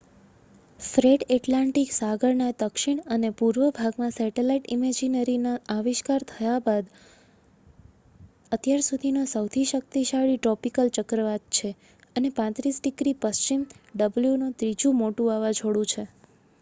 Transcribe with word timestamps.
Fred 0.79 1.23
Atlantic 1.29 1.91
સાગરના 1.91 2.53
દક્ષિણ 2.61 3.01
અને 3.07 3.29
પૂર્વ 3.33 3.65
ભાગમાં 3.71 4.15
સેટલાઈટ 4.15 4.69
ઈમેજરીના 4.69 5.51
આવિષ્કાર 5.73 6.25
થયા 6.31 6.55
બાદ 6.61 6.89
અત્યાર 8.51 8.85
સુધીનો 8.87 9.27
સહુથી 9.27 9.67
શક્તિશાળી 9.67 10.39
ટ્રોપિકલ 10.39 10.91
ચક્રવાત 10.97 11.47
છે 11.51 11.73
અને 12.15 12.33
35 12.41 12.81
ડિગ્રી 12.81 13.17
પશ્ચિમ 13.21 13.69
w 14.03 14.35
નો 14.39 14.51
ત્રીજુ 14.57 14.97
મોટુ 14.97 15.31
વાવાજોડુ 15.31 15.89
છે 15.93 16.09